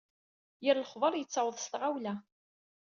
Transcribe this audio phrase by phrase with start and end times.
[0.63, 2.13] Yir lexber yettaweḍ s tɣawla.